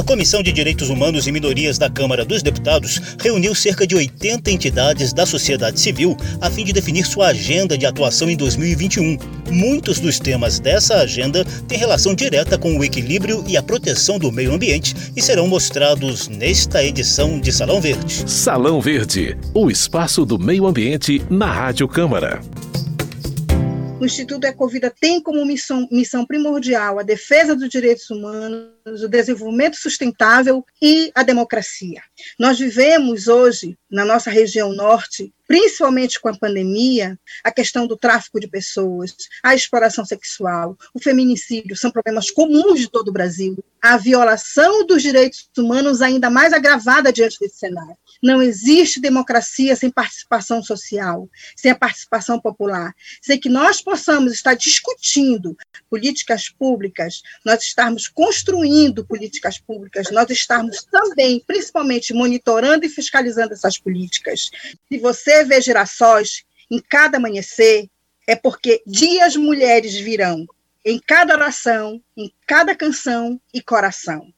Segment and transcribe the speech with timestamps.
[0.00, 4.50] A Comissão de Direitos Humanos e Minorias da Câmara dos Deputados reuniu cerca de 80
[4.50, 9.18] entidades da sociedade civil a fim de definir sua agenda de atuação em 2021.
[9.50, 14.32] Muitos dos temas dessa agenda têm relação direta com o equilíbrio e a proteção do
[14.32, 18.24] meio ambiente e serão mostrados nesta edição de Salão Verde.
[18.26, 22.40] Salão Verde, o espaço do meio ambiente na Rádio Câmara.
[24.00, 29.76] O Instituto Ecovida tem como missão, missão primordial a defesa dos direitos humanos, o desenvolvimento
[29.76, 32.02] sustentável e a democracia.
[32.38, 38.38] Nós vivemos hoje, na nossa região norte, principalmente com a pandemia, a questão do tráfico
[38.38, 43.58] de pessoas, a exploração sexual, o feminicídio são problemas comuns de todo o Brasil.
[43.82, 47.96] A violação dos direitos humanos ainda mais agravada diante desse cenário.
[48.22, 52.94] Não existe democracia sem participação social, sem a participação popular.
[53.20, 55.56] Sem que nós possamos estar discutindo
[55.88, 58.70] políticas públicas, nós estarmos construindo
[59.04, 64.50] políticas públicas, nós estarmos também, principalmente, monitorando e fiscalizando essas políticas.
[64.88, 67.88] Se você vê girassóis em cada amanhecer,
[68.26, 70.46] é porque dias mulheres virão
[70.84, 74.32] em cada oração, em cada canção e coração.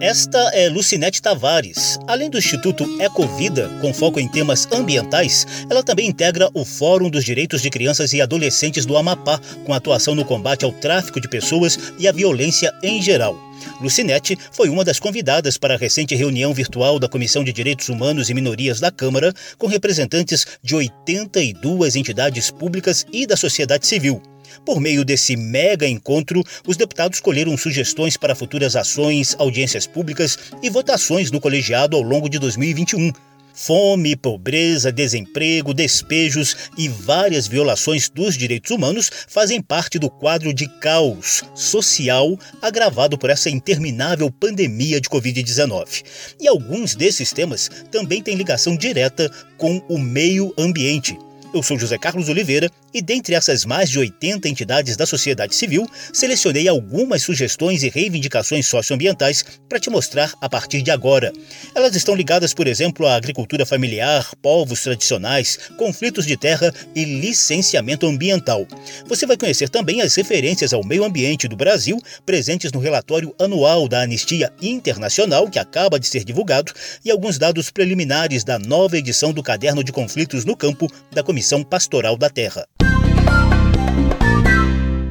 [0.00, 1.98] Esta é Lucinete Tavares.
[2.06, 7.22] Além do Instituto Ecovida, com foco em temas ambientais, ela também integra o Fórum dos
[7.22, 11.78] Direitos de Crianças e Adolescentes do Amapá, com atuação no combate ao tráfico de pessoas
[11.98, 13.36] e à violência em geral.
[13.78, 18.30] Lucinete foi uma das convidadas para a recente reunião virtual da Comissão de Direitos Humanos
[18.30, 24.22] e Minorias da Câmara, com representantes de 82 entidades públicas e da sociedade civil.
[24.64, 30.70] Por meio desse mega encontro, os deputados colheram sugestões para futuras ações, audiências públicas e
[30.70, 33.12] votações do colegiado ao longo de 2021.
[33.52, 40.66] Fome, pobreza, desemprego, despejos e várias violações dos direitos humanos fazem parte do quadro de
[40.78, 46.02] caos social agravado por essa interminável pandemia de Covid-19.
[46.40, 51.18] E alguns desses temas também têm ligação direta com o meio ambiente.
[51.52, 55.84] Eu sou José Carlos Oliveira e, dentre essas mais de 80 entidades da sociedade civil,
[56.12, 61.32] selecionei algumas sugestões e reivindicações socioambientais para te mostrar a partir de agora.
[61.74, 68.06] Elas estão ligadas, por exemplo, à agricultura familiar, povos tradicionais, conflitos de terra e licenciamento
[68.06, 68.64] ambiental.
[69.06, 73.88] Você vai conhecer também as referências ao meio ambiente do Brasil presentes no relatório anual
[73.88, 76.72] da Anistia Internacional, que acaba de ser divulgado,
[77.04, 81.39] e alguns dados preliminares da nova edição do Caderno de Conflitos no Campo da Comissão
[81.40, 82.68] Comissão Pastoral da Terra.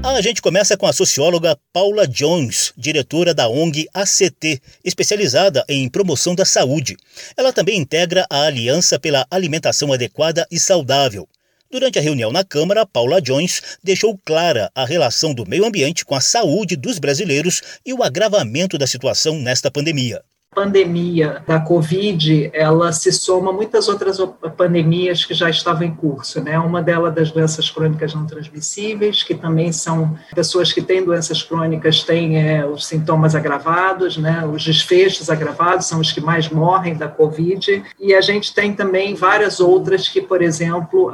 [0.03, 6.35] A gente começa com a socióloga Paula Jones, diretora da ONG ACT, especializada em promoção
[6.35, 6.95] da saúde.
[7.35, 11.27] Ela também integra a Aliança pela Alimentação Adequada e Saudável.
[11.71, 16.13] Durante a reunião na Câmara, Paula Jones deixou clara a relação do meio ambiente com
[16.13, 20.21] a saúde dos brasileiros e o agravamento da situação nesta pandemia
[20.53, 24.17] pandemia da Covid, ela se soma a muitas outras
[24.57, 26.57] pandemias que já estavam em curso, né?
[26.57, 32.03] Uma delas das doenças crônicas não transmissíveis, que também são pessoas que têm doenças crônicas
[32.03, 34.43] têm é, os sintomas agravados, né?
[34.45, 37.83] Os desfechos agravados são os que mais morrem da Covid.
[37.99, 41.13] E a gente tem também várias outras que, por exemplo,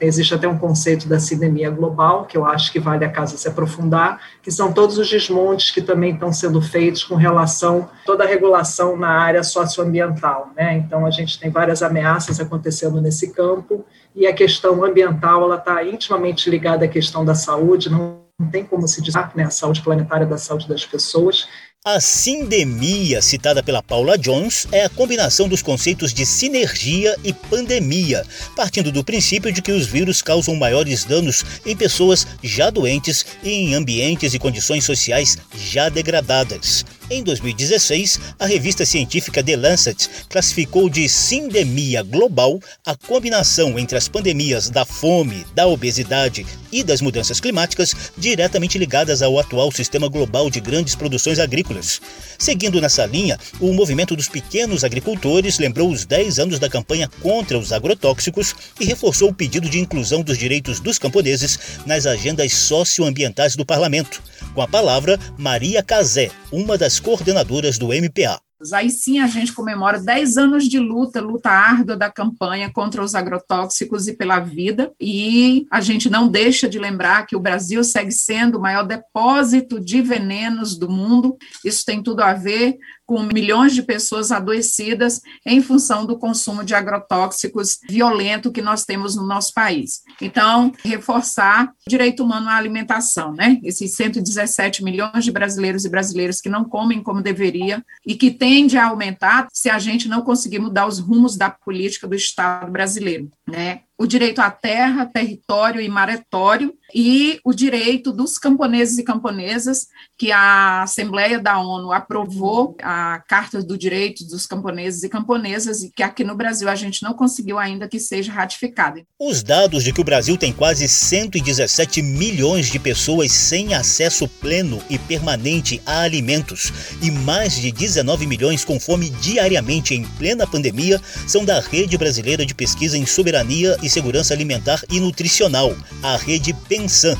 [0.00, 3.46] existe até um conceito da sindemia global, que eu acho que vale a casa se
[3.46, 8.24] aprofundar, que são todos os desmontes que também estão sendo feitos com relação a toda
[8.24, 10.76] a regulação ação na área socioambiental, né?
[10.78, 16.48] Então a gente tem várias ameaças acontecendo nesse campo e a questão ambiental está intimamente
[16.48, 19.44] ligada à questão da saúde, não, não tem como se dizer, né?
[19.44, 21.48] A saúde planetária da saúde das pessoas.
[21.82, 28.22] A sindemia, citada pela Paula Jones, é a combinação dos conceitos de sinergia e pandemia,
[28.54, 33.50] partindo do princípio de que os vírus causam maiores danos em pessoas já doentes e
[33.50, 36.84] em ambientes e condições sociais já degradadas.
[37.12, 44.06] Em 2016, a revista científica The Lancet classificou de sindemia global a combinação entre as
[44.06, 50.48] pandemias da fome, da obesidade e das mudanças climáticas diretamente ligadas ao atual sistema global
[50.48, 52.00] de grandes produções agrícolas.
[52.38, 57.58] Seguindo nessa linha, o movimento dos pequenos agricultores lembrou os 10 anos da campanha contra
[57.58, 63.56] os agrotóxicos e reforçou o pedido de inclusão dos direitos dos camponeses nas agendas socioambientais
[63.56, 64.22] do parlamento.
[64.54, 68.40] Com a palavra, Maria Cazé, uma das coordenadoras do MPA.
[68.74, 73.14] Aí sim a gente comemora 10 anos de luta, luta árdua da campanha contra os
[73.14, 74.92] agrotóxicos e pela vida.
[75.00, 79.80] E a gente não deixa de lembrar que o Brasil segue sendo o maior depósito
[79.80, 81.38] de venenos do mundo.
[81.64, 82.76] Isso tem tudo a ver
[83.10, 89.16] com milhões de pessoas adoecidas em função do consumo de agrotóxicos violento que nós temos
[89.16, 90.02] no nosso país.
[90.22, 93.58] Então, reforçar o direito humano à alimentação, né?
[93.64, 98.78] Esses 117 milhões de brasileiros e brasileiras que não comem como deveria e que tende
[98.78, 103.28] a aumentar se a gente não conseguir mudar os rumos da política do Estado brasileiro,
[103.44, 103.80] né?
[104.00, 110.32] O direito à terra, território e maretório, e o direito dos camponeses e camponesas, que
[110.32, 116.02] a Assembleia da ONU aprovou a Carta do Direito dos Camponeses e Camponesas, e que
[116.02, 119.02] aqui no Brasil a gente não conseguiu ainda que seja ratificada.
[119.18, 124.82] Os dados de que o Brasil tem quase 117 milhões de pessoas sem acesso pleno
[124.88, 126.72] e permanente a alimentos
[127.02, 132.46] e mais de 19 milhões com fome diariamente em plena pandemia são da Rede Brasileira
[132.46, 137.16] de Pesquisa em Soberania e Segurança Alimentar e Nutricional, a Rede Pensan.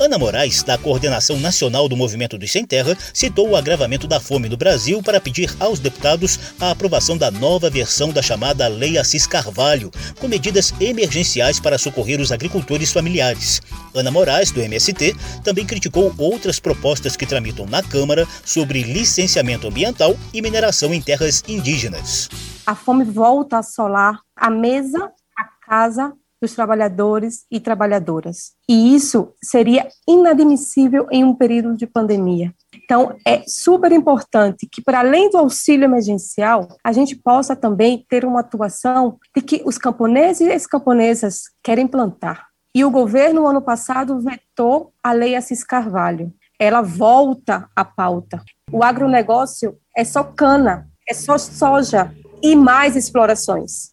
[0.00, 4.48] Ana Moraes, da Coordenação Nacional do Movimento dos Sem Terra, citou o agravamento da fome
[4.48, 9.26] no Brasil para pedir aos deputados a aprovação da nova versão da chamada Lei Assis
[9.26, 13.60] Carvalho, com medidas emergenciais para socorrer os agricultores familiares.
[13.94, 15.14] Ana Moraes, do MST,
[15.44, 21.44] também criticou outras propostas que tramitam na Câmara sobre licenciamento ambiental e mineração em terras
[21.46, 22.30] indígenas.
[22.66, 25.12] A fome volta a assolar a mesa
[25.70, 26.12] casa
[26.42, 28.54] dos trabalhadores e trabalhadoras.
[28.68, 32.52] E isso seria inadmissível em um período de pandemia.
[32.74, 38.24] Então, é super importante que, para além do auxílio emergencial, a gente possa também ter
[38.24, 42.46] uma atuação de que os camponeses e as camponesas querem plantar.
[42.74, 46.32] E o governo, no ano passado, vetou a Lei Assis Carvalho.
[46.58, 48.42] Ela volta à pauta.
[48.72, 53.90] O agronegócio é só cana, é só soja e mais explorações.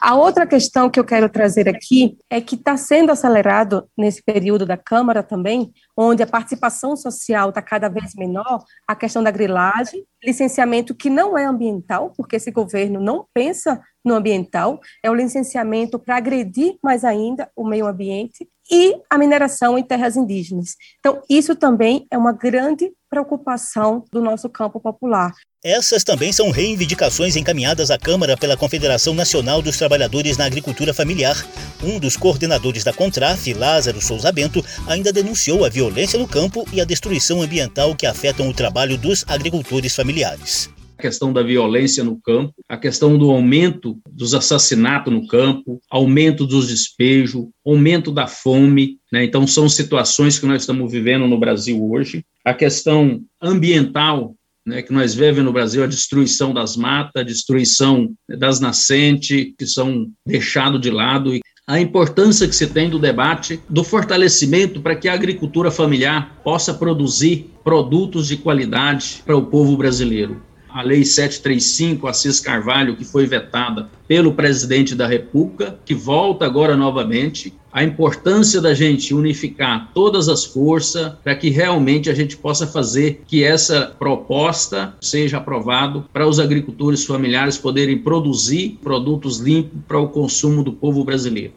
[0.00, 4.64] A outra questão que eu quero trazer aqui é que está sendo acelerado nesse período
[4.64, 10.02] da Câmara também, onde a participação social está cada vez menor, a questão da grilagem,
[10.24, 15.98] licenciamento que não é ambiental, porque esse governo não pensa no ambiental, é o licenciamento
[15.98, 20.76] para agredir mais ainda o meio ambiente e a mineração em terras indígenas.
[20.98, 25.32] Então, isso também é uma grande preocupação do nosso campo popular.
[25.62, 31.36] Essas também são reivindicações encaminhadas à Câmara pela Confederação Nacional dos Trabalhadores na Agricultura Familiar.
[31.84, 36.80] Um dos coordenadores da Contraf, Lázaro Souza Bento, ainda denunciou a violência no campo e
[36.80, 42.20] a destruição ambiental que afetam o trabalho dos agricultores familiares a questão da violência no
[42.20, 48.98] campo, a questão do aumento dos assassinatos no campo, aumento dos despejos, aumento da fome.
[49.10, 49.24] Né?
[49.24, 52.22] Então, são situações que nós estamos vivendo no Brasil hoje.
[52.44, 54.34] A questão ambiental,
[54.66, 59.66] né, que nós vivemos no Brasil, a destruição das matas, a destruição das nascentes, que
[59.66, 64.96] são deixadas de lado, e a importância que se tem do debate, do fortalecimento para
[64.96, 71.04] que a agricultura familiar possa produzir produtos de qualidade para o povo brasileiro a Lei
[71.04, 77.84] 735, Assis Carvalho, que foi vetada pelo presidente da República, que volta agora novamente, a
[77.84, 83.44] importância da gente unificar todas as forças para que realmente a gente possa fazer que
[83.44, 90.64] essa proposta seja aprovada para os agricultores familiares poderem produzir produtos limpos para o consumo
[90.64, 91.52] do povo brasileiro.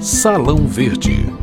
[0.00, 1.39] Salão Verde.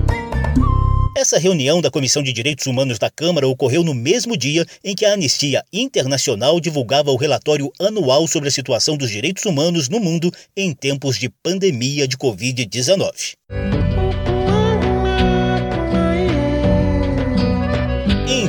[1.20, 5.04] Essa reunião da Comissão de Direitos Humanos da Câmara ocorreu no mesmo dia em que
[5.04, 10.32] a Anistia Internacional divulgava o relatório anual sobre a situação dos direitos humanos no mundo
[10.56, 13.34] em tempos de pandemia de Covid-19.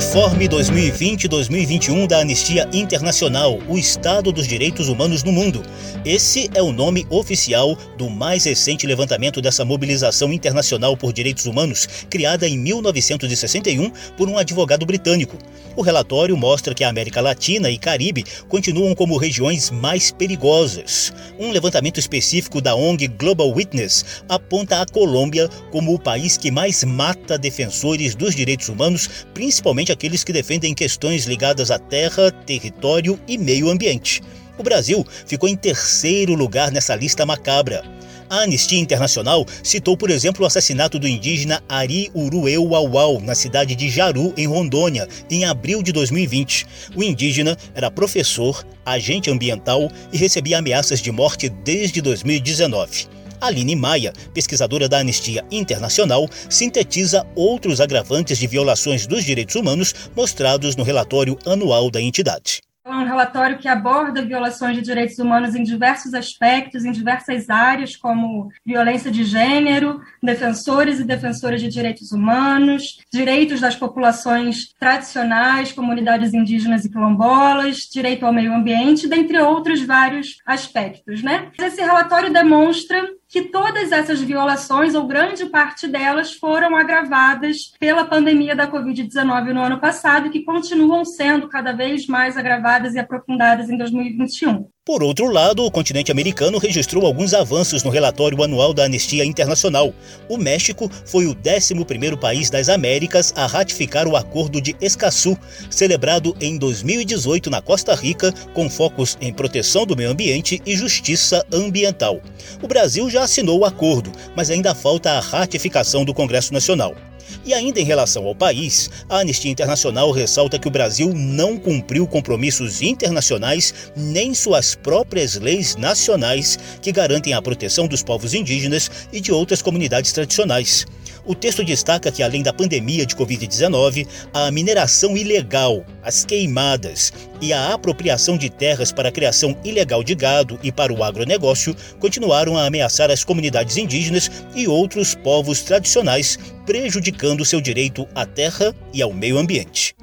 [0.09, 5.62] Informe 2020-2021 da Anistia Internacional, o estado dos direitos humanos no mundo.
[6.03, 11.87] Esse é o nome oficial do mais recente levantamento dessa mobilização internacional por direitos humanos,
[12.09, 15.37] criada em 1961 por um advogado britânico.
[15.77, 21.12] O relatório mostra que a América Latina e Caribe continuam como regiões mais perigosas.
[21.38, 26.83] Um levantamento específico da ONG Global Witness aponta a Colômbia como o país que mais
[26.83, 33.21] mata defensores dos direitos humanos, principalmente principalmente aqueles que defendem questões ligadas à terra, território
[33.29, 34.23] e meio ambiente.
[34.57, 37.85] O Brasil ficou em terceiro lugar nessa lista macabra.
[38.31, 43.75] A Anistia Internacional citou, por exemplo, o assassinato do indígena Ari Urueu Uauau, na cidade
[43.75, 46.67] de Jaru, em Rondônia, em abril de 2020.
[46.97, 53.17] O indígena era professor, agente ambiental e recebia ameaças de morte desde 2019.
[53.40, 60.76] Aline Maia, pesquisadora da Anistia Internacional, sintetiza outros agravantes de violações dos direitos humanos mostrados
[60.76, 62.61] no relatório anual da entidade.
[62.88, 67.95] A um relatório que aborda violações de direitos humanos em diversos aspectos, em diversas áreas,
[67.95, 76.33] como violência de gênero, defensores e defensoras de direitos humanos, direitos das populações tradicionais, comunidades
[76.33, 81.23] indígenas e quilombolas, direito ao meio ambiente, dentre outros vários aspectos.
[81.23, 81.50] Né?
[81.61, 88.56] Esse relatório demonstra que todas essas violações, ou grande parte delas, foram agravadas pela pandemia
[88.56, 93.76] da Covid-19 no ano passado que continuam sendo cada vez mais agravadas e aprofundadas em
[93.76, 94.68] 2021.
[94.88, 99.92] Por outro lado, o continente americano registrou alguns avanços no relatório anual da Anistia Internacional.
[100.30, 105.37] O México foi o 11º país das Américas a ratificar o Acordo de Escazú,
[105.68, 111.45] celebrado em 2018 na Costa Rica, com focos em proteção do meio ambiente e justiça
[111.52, 112.23] ambiental.
[112.62, 116.95] O Brasil já assinou o acordo, mas ainda falta a ratificação do Congresso Nacional.
[117.44, 122.06] E ainda em relação ao país, a Anistia Internacional ressalta que o Brasil não cumpriu
[122.06, 129.20] compromissos internacionais nem suas próprias leis nacionais que garantem a proteção dos povos indígenas e
[129.20, 130.87] de outras comunidades tradicionais.
[131.28, 137.52] O texto destaca que, além da pandemia de Covid-19, a mineração ilegal, as queimadas e
[137.52, 142.56] a apropriação de terras para a criação ilegal de gado e para o agronegócio continuaram
[142.56, 149.02] a ameaçar as comunidades indígenas e outros povos tradicionais, prejudicando seu direito à terra e
[149.02, 149.94] ao meio ambiente.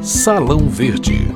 [0.00, 1.26] Salão Verde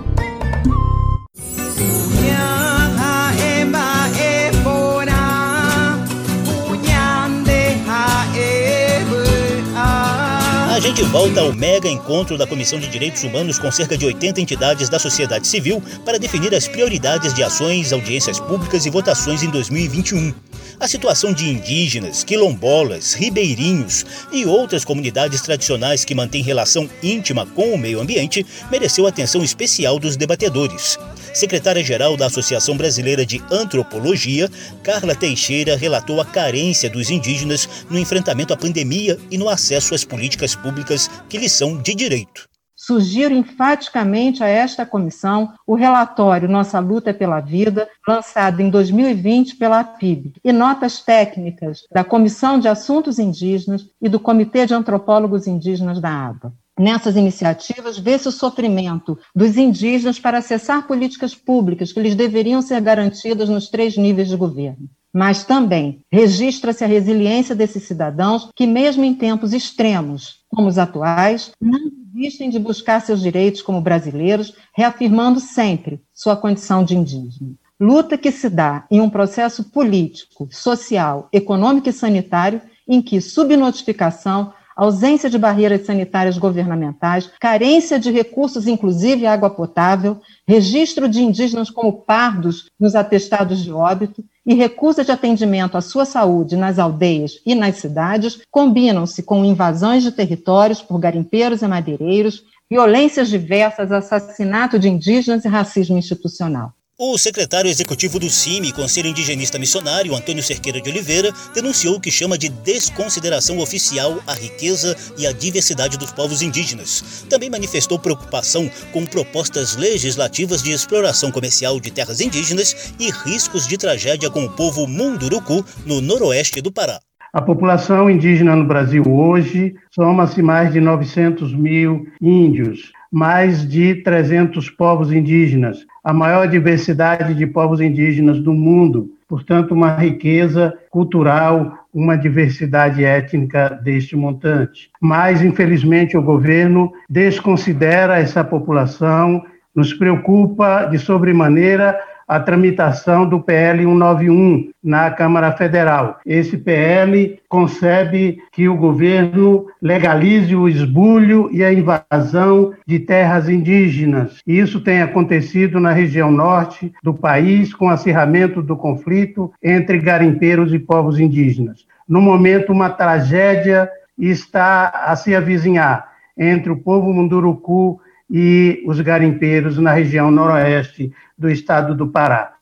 [11.11, 14.99] volta ao mega encontro da Comissão de Direitos Humanos com cerca de 80 entidades da
[14.99, 20.35] sociedade civil para definir as prioridades de ações, audiências públicas e votações em 2021.
[20.79, 27.73] A situação de indígenas, quilombolas, ribeirinhos e outras comunidades tradicionais que mantêm relação íntima com
[27.73, 30.99] o meio ambiente mereceu atenção especial dos debatedores.
[31.39, 34.51] Secretária-geral da Associação Brasileira de Antropologia,
[34.83, 40.05] Carla Teixeira relatou a carência dos indígenas no enfrentamento à pandemia e no acesso às
[40.05, 42.49] políticas públicas que lhes são de direito.
[42.75, 49.85] Sugiro enfaticamente a esta comissão o relatório Nossa Luta pela Vida, lançado em 2020 pela
[49.85, 56.01] PIB, e notas técnicas da Comissão de Assuntos Indígenas e do Comitê de Antropólogos Indígenas
[56.01, 56.53] da ABA.
[56.79, 62.81] Nessas iniciativas, vê-se o sofrimento dos indígenas para acessar políticas públicas que lhes deveriam ser
[62.81, 64.89] garantidas nos três níveis de governo.
[65.13, 71.51] Mas também registra-se a resiliência desses cidadãos que, mesmo em tempos extremos, como os atuais,
[71.61, 77.51] não desistem de buscar seus direitos como brasileiros, reafirmando sempre sua condição de indígena.
[77.81, 84.53] Luta que se dá em um processo político, social, econômico e sanitário em que subnotificação,
[84.79, 91.93] ausência de barreiras sanitárias governamentais, carência de recursos, inclusive água potável, registro de indígenas como
[91.93, 97.57] pardos nos atestados de óbito e recusa de atendimento à sua saúde nas aldeias e
[97.57, 104.89] nas cidades combinam-se com invasões de territórios por garimpeiros e madeireiros, violências diversas, assassinato de
[104.89, 106.73] indígenas e racismo institucional.
[107.01, 112.11] O secretário executivo do CIMI, Conselho Indigenista Missionário, Antônio Cerqueira de Oliveira, denunciou o que
[112.11, 117.25] chama de desconsideração oficial à riqueza e à diversidade dos povos indígenas.
[117.31, 123.79] Também manifestou preocupação com propostas legislativas de exploração comercial de terras indígenas e riscos de
[123.79, 126.99] tragédia com o povo Munduruku, no noroeste do Pará.
[127.33, 134.71] A população indígena no Brasil hoje soma-se mais de 900 mil índios, mais de 300
[134.71, 135.79] povos indígenas,
[136.09, 143.79] a maior diversidade de povos indígenas do mundo, portanto, uma riqueza cultural, uma diversidade étnica
[143.85, 144.89] deste montante.
[144.99, 149.45] Mas, infelizmente, o governo desconsidera essa população,
[149.77, 156.21] nos preocupa de sobremaneira a tramitação do PL 191 na Câmara Federal.
[156.27, 164.43] Esse PL concebe que o governo legalize o esbulho e a invasão de terras indígenas.
[164.47, 170.79] Isso tem acontecido na região norte do país com acirramento do conflito entre garimpeiros e
[170.79, 171.87] povos indígenas.
[172.07, 179.79] No momento, uma tragédia está a se avizinhar entre o povo munduruku e os garimpeiros
[179.79, 182.55] na região noroeste do estado do Pará.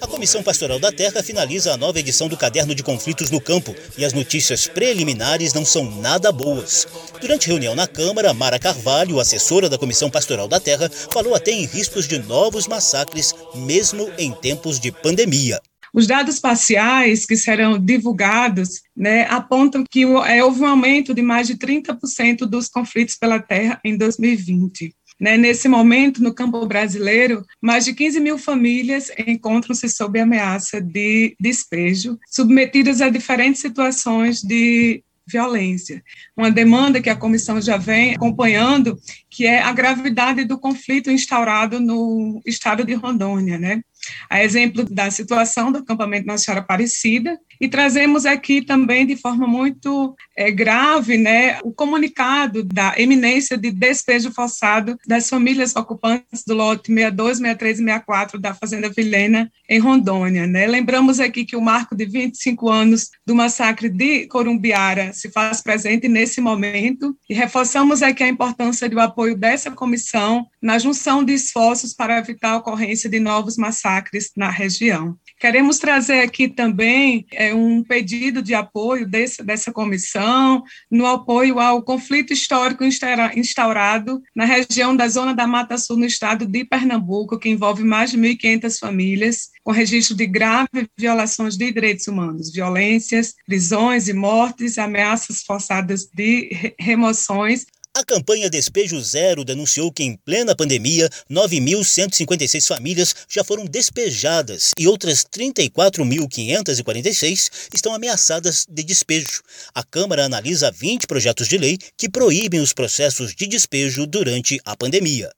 [0.00, 3.74] A Comissão Pastoral da Terra finaliza a nova edição do Caderno de Conflitos no Campo
[3.96, 6.86] e as notícias preliminares não são nada boas.
[7.20, 11.66] Durante reunião na Câmara, Mara Carvalho, assessora da Comissão Pastoral da Terra, falou até em
[11.66, 15.60] riscos de novos massacres, mesmo em tempos de pandemia.
[15.98, 21.48] Os dados parciais que serão divulgados né, apontam que é, houve um aumento de mais
[21.48, 24.94] de 30% dos conflitos pela terra em 2020.
[25.18, 31.34] Né, nesse momento, no campo brasileiro, mais de 15 mil famílias encontram-se sob ameaça de
[31.40, 36.02] despejo, submetidas a diferentes situações de violência.
[36.36, 41.78] Uma demanda que a comissão já vem acompanhando, que é a gravidade do conflito instaurado
[41.78, 43.82] no estado de Rondônia, né?
[44.28, 49.46] A exemplo da situação do acampamento Nossa Senhora Aparecida, e trazemos aqui também de forma
[49.46, 56.54] muito é, grave né, o comunicado da eminência de despejo forçado das famílias ocupantes do
[56.54, 60.46] lote 62, 63 e 64 da Fazenda Vilhena, em Rondônia.
[60.46, 60.66] Né?
[60.66, 66.08] Lembramos aqui que o marco de 25 anos do massacre de Corumbiara se faz presente
[66.08, 71.92] nesse momento e reforçamos aqui a importância do apoio dessa comissão na junção de esforços
[71.92, 73.56] para evitar a ocorrência de novos
[73.98, 75.16] massacres na região.
[75.38, 81.82] Queremos trazer aqui também é, um pedido de apoio desse, dessa comissão no apoio ao
[81.82, 87.48] conflito histórico instaurado na região da Zona da Mata Sul, no estado de Pernambuco, que
[87.48, 94.08] envolve mais de 1.500 famílias, com registro de graves violações de direitos humanos, violências, prisões
[94.08, 97.66] e mortes, ameaças forçadas de remoções
[97.98, 104.86] a campanha Despejo Zero denunciou que, em plena pandemia, 9.156 famílias já foram despejadas e
[104.86, 109.42] outras 34.546 estão ameaçadas de despejo.
[109.74, 114.76] A Câmara analisa 20 projetos de lei que proíbem os processos de despejo durante a
[114.76, 115.32] pandemia.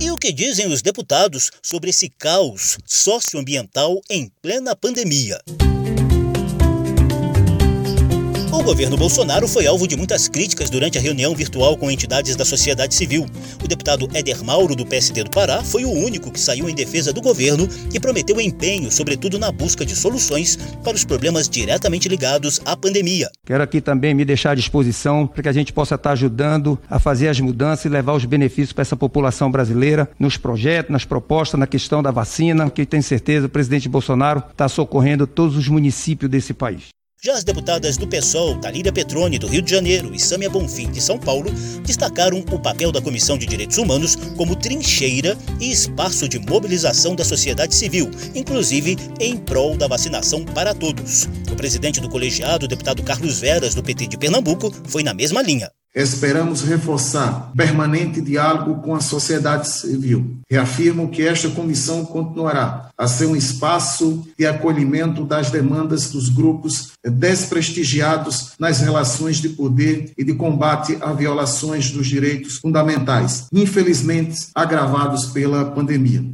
[0.00, 5.40] E o que dizem os deputados sobre esse caos socioambiental em plena pandemia?
[8.52, 12.44] O governo Bolsonaro foi alvo de muitas críticas durante a reunião virtual com entidades da
[12.44, 13.24] sociedade civil.
[13.64, 17.14] O deputado Éder Mauro, do PSD do Pará, foi o único que saiu em defesa
[17.14, 22.60] do governo e prometeu empenho, sobretudo na busca de soluções para os problemas diretamente ligados
[22.66, 23.30] à pandemia.
[23.46, 26.98] Quero aqui também me deixar à disposição para que a gente possa estar ajudando a
[26.98, 31.58] fazer as mudanças e levar os benefícios para essa população brasileira nos projetos, nas propostas,
[31.58, 36.30] na questão da vacina, que tenho certeza o presidente Bolsonaro está socorrendo todos os municípios
[36.30, 36.92] desse país.
[37.24, 41.00] Já as deputadas do PSOL, Talíria Petrone, do Rio de Janeiro, e Sâmia Bonfim, de
[41.00, 41.52] São Paulo,
[41.84, 47.24] destacaram o papel da Comissão de Direitos Humanos como trincheira e espaço de mobilização da
[47.24, 51.28] sociedade civil, inclusive em prol da vacinação para todos.
[51.48, 55.70] O presidente do colegiado, deputado Carlos Veras, do PT de Pernambuco, foi na mesma linha.
[55.94, 60.38] Esperamos reforçar permanente diálogo com a sociedade civil.
[60.50, 66.92] Reafirmo que esta comissão continuará a ser um espaço de acolhimento das demandas dos grupos
[67.04, 75.26] desprestigiados nas relações de poder e de combate a violações dos direitos fundamentais, infelizmente agravados
[75.26, 76.24] pela pandemia.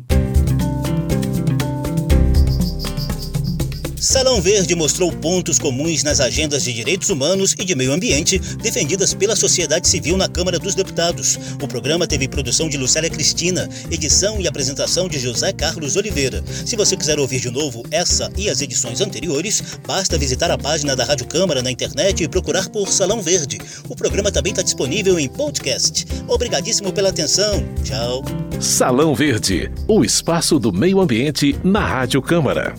[4.08, 9.12] Salão Verde mostrou pontos comuns nas agendas de direitos humanos e de meio ambiente defendidas
[9.12, 11.38] pela sociedade civil na Câmara dos Deputados.
[11.62, 16.42] O programa teve produção de Lucélia Cristina, edição e apresentação de José Carlos Oliveira.
[16.64, 20.96] Se você quiser ouvir de novo essa e as edições anteriores, basta visitar a página
[20.96, 23.58] da Rádio Câmara na internet e procurar por Salão Verde.
[23.90, 26.06] O programa também está disponível em podcast.
[26.26, 27.62] Obrigadíssimo pela atenção.
[27.84, 28.24] Tchau.
[28.58, 32.74] Salão Verde, o espaço do meio ambiente na Rádio Câmara.